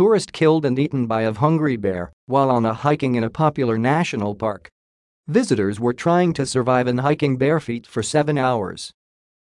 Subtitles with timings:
[0.00, 3.76] tourist killed and eaten by a hungry bear while on a hiking in a popular
[3.76, 4.66] national park.
[5.28, 8.90] Visitors were trying to survive in hiking bare feet for seven hours.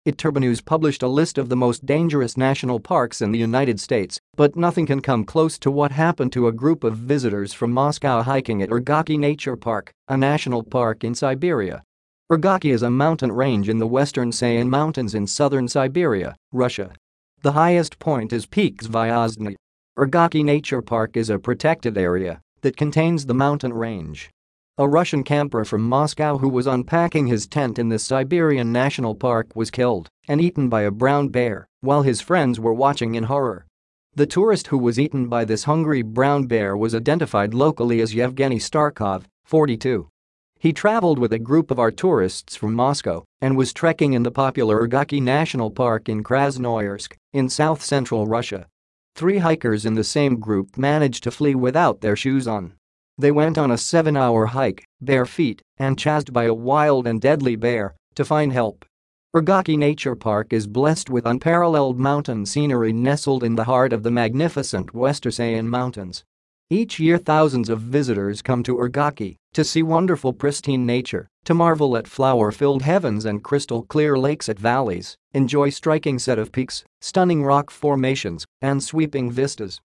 [0.09, 4.57] eTurboNews published a list of the most dangerous national parks in the United States, but
[4.57, 8.63] nothing can come close to what happened to a group of visitors from Moscow hiking
[8.63, 11.83] at Ergaki Nature Park, a national park in Siberia.
[12.33, 16.95] Ergaki is a mountain range in the western Sayan Mountains in southern Siberia, Russia.
[17.43, 19.57] The highest point is Peak Zvyazny.
[19.99, 24.29] Ergaki Nature Park is a protected area that contains the mountain range.
[24.77, 29.57] A Russian camper from Moscow who was unpacking his tent in the Siberian National Park
[29.57, 33.65] was killed and eaten by a brown bear while his friends were watching in horror.
[34.15, 38.59] The tourist who was eaten by this hungry brown bear was identified locally as Yevgeny
[38.59, 40.11] Starkov, 42.
[40.59, 44.31] He traveled with a group of art tourists from Moscow and was trekking in the
[44.31, 48.67] popular Ergaki National Park in Krasnoyarsk, in south-central Russia.
[49.17, 52.75] Three hikers in the same group managed to flee without their shoes on.
[53.17, 57.57] They went on a seven-hour hike, bare feet, and chased by a wild and deadly
[57.57, 58.85] bear to find help.
[59.35, 64.11] Ergaki Nature Park is blessed with unparalleled mountain scenery nestled in the heart of the
[64.11, 66.23] magnificent Western Sayan Mountains.
[66.69, 71.97] Each year thousands of visitors come to Ergaki to see wonderful pristine nature, to marvel
[71.97, 77.71] at flower-filled heavens and crystal-clear lakes at valleys, enjoy striking set of peaks, stunning rock
[77.71, 79.81] formations, and sweeping vistas.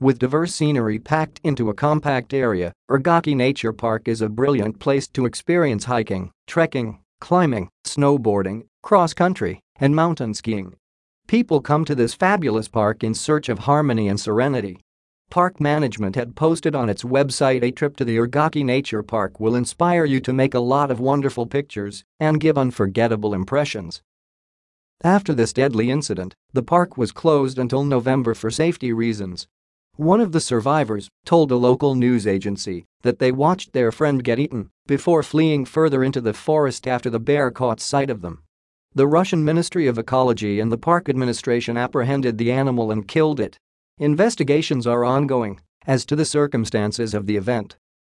[0.00, 5.06] With diverse scenery packed into a compact area, Ergaki Nature Park is a brilliant place
[5.10, 10.74] to experience hiking, trekking, climbing, snowboarding, cross-country, and mountain skiing.
[11.28, 14.80] People come to this fabulous park in search of harmony and serenity.
[15.32, 19.54] Park management had posted on its website a trip to the Ergaki Nature Park will
[19.54, 24.02] inspire you to make a lot of wonderful pictures and give unforgettable impressions.
[25.02, 29.48] After this deadly incident, the park was closed until November for safety reasons
[29.96, 34.38] one of the survivors told a local news agency that they watched their friend get
[34.38, 38.42] eaten before fleeing further into the forest after the bear caught sight of them.
[38.94, 43.56] The Russian Ministry of Ecology and the park administration apprehended the animal and killed it.
[44.02, 47.76] Investigations are ongoing as to the circumstances of the event.